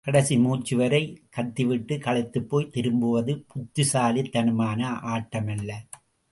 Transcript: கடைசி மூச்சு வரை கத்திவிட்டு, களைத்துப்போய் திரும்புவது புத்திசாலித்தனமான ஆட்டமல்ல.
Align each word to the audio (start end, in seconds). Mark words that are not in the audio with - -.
கடைசி 0.01 0.37
மூச்சு 0.37 0.77
வரை 0.77 1.21
கத்திவிட்டு, 1.29 1.97
களைத்துப்போய் 1.97 2.69
திரும்புவது 2.69 3.43
புத்திசாலித்தனமான 3.47 4.91
ஆட்டமல்ல. 4.91 5.71